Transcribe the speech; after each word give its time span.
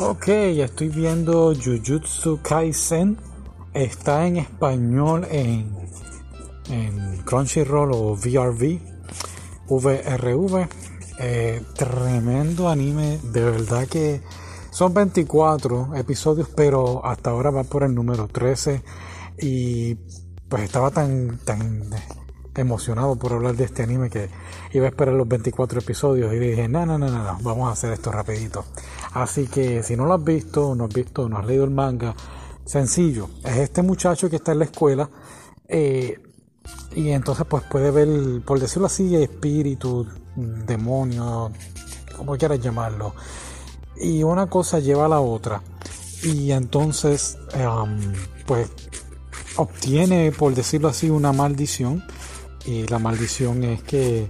Ok, 0.00 0.26
estoy 0.26 0.88
viendo 0.88 1.54
Jujutsu 1.54 2.40
Kaisen. 2.42 3.16
Está 3.72 4.26
en 4.26 4.38
español 4.38 5.24
en, 5.30 5.72
en 6.68 7.18
Crunchyroll 7.18 7.92
o 7.92 8.16
VRV. 8.16 8.80
VRV. 9.68 10.68
Eh, 11.20 11.62
tremendo 11.76 12.68
anime. 12.68 13.20
De 13.22 13.44
verdad 13.44 13.86
que 13.86 14.20
son 14.72 14.92
24 14.92 15.94
episodios, 15.94 16.48
pero 16.56 17.06
hasta 17.06 17.30
ahora 17.30 17.50
va 17.50 17.62
por 17.62 17.84
el 17.84 17.94
número 17.94 18.26
13. 18.26 18.82
Y 19.38 19.94
pues 20.48 20.64
estaba 20.64 20.90
tan, 20.90 21.38
tan 21.44 21.88
emocionado 22.56 23.16
por 23.16 23.32
hablar 23.32 23.56
de 23.56 23.64
este 23.64 23.82
anime 23.82 24.10
que 24.10 24.28
iba 24.72 24.86
a 24.86 24.88
esperar 24.88 25.14
los 25.14 25.26
24 25.28 25.80
episodios 25.80 26.32
y 26.32 26.38
dije, 26.38 26.68
no, 26.68 26.86
no, 26.86 26.98
no, 26.98 27.08
no, 27.08 27.38
vamos 27.42 27.68
a 27.68 27.72
hacer 27.72 27.92
esto 27.92 28.12
rapidito. 28.12 28.64
Así 29.12 29.46
que 29.46 29.82
si 29.82 29.96
no 29.96 30.06
lo 30.06 30.14
has 30.14 30.24
visto, 30.24 30.74
no 30.74 30.84
has 30.84 30.94
visto, 30.94 31.28
no 31.28 31.38
has 31.38 31.46
leído 31.46 31.64
el 31.64 31.70
manga, 31.70 32.14
sencillo, 32.64 33.28
es 33.44 33.56
este 33.58 33.82
muchacho 33.82 34.30
que 34.30 34.36
está 34.36 34.52
en 34.52 34.60
la 34.60 34.64
escuela 34.64 35.08
eh, 35.68 36.20
y 36.94 37.10
entonces 37.10 37.46
pues 37.48 37.64
puede 37.64 37.90
ver, 37.90 38.42
por 38.44 38.60
decirlo 38.60 38.86
así, 38.86 39.14
espíritu, 39.16 40.06
demonio, 40.36 41.50
como 42.16 42.36
quieras 42.36 42.60
llamarlo. 42.60 43.14
Y 43.96 44.22
una 44.22 44.48
cosa 44.48 44.78
lleva 44.80 45.06
a 45.06 45.08
la 45.08 45.20
otra. 45.20 45.62
Y 46.22 46.52
entonces, 46.52 47.38
pues 48.46 48.70
obtiene, 49.56 50.32
por 50.32 50.54
decirlo 50.54 50.88
así, 50.88 51.10
una 51.10 51.32
maldición 51.32 52.02
y 52.66 52.86
la 52.86 52.98
maldición 52.98 53.64
es 53.64 53.82
que 53.82 54.28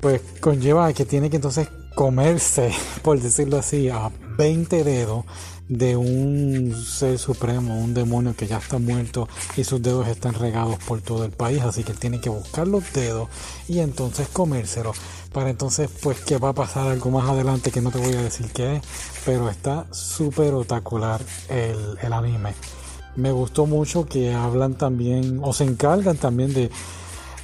pues 0.00 0.20
conlleva 0.40 0.92
que 0.92 1.04
tiene 1.04 1.30
que 1.30 1.36
entonces 1.36 1.68
comerse, 1.94 2.72
por 3.02 3.20
decirlo 3.20 3.58
así, 3.58 3.88
a 3.88 4.10
20 4.36 4.84
dedos 4.84 5.24
de 5.68 5.96
un 5.96 6.74
ser 6.76 7.18
supremo, 7.18 7.76
un 7.76 7.92
demonio 7.92 8.36
que 8.36 8.46
ya 8.46 8.58
está 8.58 8.78
muerto 8.78 9.28
y 9.56 9.64
sus 9.64 9.82
dedos 9.82 10.06
están 10.06 10.34
regados 10.34 10.76
por 10.86 11.00
todo 11.00 11.24
el 11.24 11.32
país, 11.32 11.62
así 11.62 11.82
que 11.82 11.92
tiene 11.92 12.20
que 12.20 12.28
buscar 12.28 12.68
los 12.68 12.92
dedos 12.92 13.28
y 13.66 13.80
entonces 13.80 14.28
comérselo. 14.28 14.92
Para 15.32 15.50
entonces, 15.50 15.90
pues 16.02 16.20
que 16.20 16.38
va 16.38 16.50
a 16.50 16.54
pasar 16.54 16.86
algo 16.86 17.10
más 17.10 17.28
adelante 17.28 17.70
que 17.70 17.80
no 17.80 17.90
te 17.90 17.98
voy 17.98 18.14
a 18.14 18.22
decir 18.22 18.46
qué 18.52 18.76
es, 18.76 18.82
pero 19.24 19.50
está 19.50 19.86
súper 19.90 20.54
otacular 20.54 21.20
el, 21.48 21.98
el 22.00 22.12
anime. 22.12 22.54
Me 23.16 23.32
gustó 23.32 23.66
mucho 23.66 24.06
que 24.06 24.32
hablan 24.32 24.74
también, 24.74 25.40
o 25.42 25.52
se 25.52 25.64
encargan 25.64 26.16
también 26.16 26.54
de 26.54 26.70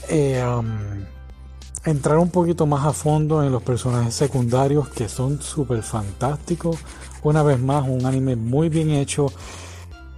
eh, 0.09 0.43
entrar 1.85 2.19
un 2.19 2.31
poquito 2.31 2.67
más 2.67 2.87
a 2.87 2.93
fondo 2.93 3.43
en 3.43 3.51
los 3.51 3.63
personajes 3.63 4.15
secundarios 4.15 4.89
que 4.89 5.09
son 5.09 5.41
súper 5.43 5.83
fantásticos. 5.83 6.79
Una 7.23 7.43
vez 7.43 7.59
más, 7.59 7.89
un 7.89 8.07
anime 8.07 8.37
muy 8.37 8.69
bien 8.69 8.91
hecho. 8.91 9.27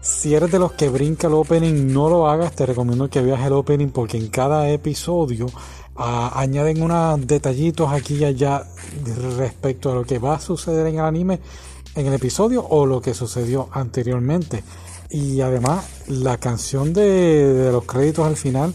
Si 0.00 0.34
eres 0.34 0.52
de 0.52 0.58
los 0.58 0.72
que 0.72 0.90
brinca 0.90 1.28
el 1.28 1.34
opening, 1.34 1.92
no 1.92 2.08
lo 2.10 2.28
hagas. 2.28 2.54
Te 2.54 2.66
recomiendo 2.66 3.08
que 3.08 3.22
veas 3.22 3.44
el 3.46 3.52
opening 3.54 3.88
porque 3.88 4.18
en 4.18 4.28
cada 4.28 4.68
episodio 4.68 5.46
ah, 5.96 6.32
añaden 6.34 6.82
unos 6.82 7.26
detallitos 7.26 7.90
aquí 7.90 8.16
y 8.16 8.24
allá 8.24 8.66
respecto 9.38 9.90
a 9.90 9.94
lo 9.94 10.04
que 10.04 10.18
va 10.18 10.34
a 10.34 10.40
suceder 10.40 10.86
en 10.88 10.96
el 10.96 11.04
anime, 11.04 11.40
en 11.94 12.06
el 12.06 12.14
episodio 12.14 12.66
o 12.66 12.84
lo 12.84 13.00
que 13.00 13.14
sucedió 13.14 13.68
anteriormente. 13.72 14.62
Y 15.08 15.40
además, 15.40 15.86
la 16.08 16.36
canción 16.36 16.92
de 16.92 17.70
los 17.72 17.84
créditos 17.84 18.26
al 18.26 18.36
final 18.36 18.74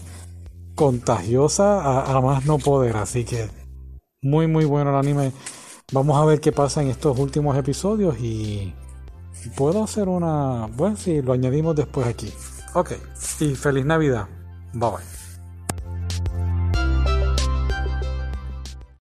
contagiosa 0.80 2.10
a, 2.10 2.18
más 2.22 2.46
no 2.46 2.56
poder. 2.56 2.96
Así 2.96 3.26
que 3.26 3.50
muy 4.22 4.46
muy 4.46 4.64
bueno 4.64 4.88
el 4.90 4.96
anime. 4.96 5.30
Vamos 5.92 6.16
a 6.16 6.24
ver 6.24 6.40
qué 6.40 6.52
pasa 6.52 6.80
en 6.80 6.88
estos 6.88 7.18
últimos 7.18 7.54
episodios 7.58 8.18
y 8.18 8.72
puedo 9.56 9.84
hacer 9.84 10.08
una... 10.08 10.68
Bueno, 10.68 10.96
si 10.96 11.20
lo 11.20 11.34
añadimos 11.34 11.76
después 11.76 12.06
aquí. 12.06 12.32
Ok, 12.72 12.92
y 13.40 13.54
feliz 13.56 13.84
Navidad. 13.84 14.26
Bye 14.72 14.90
bye. 14.90 15.29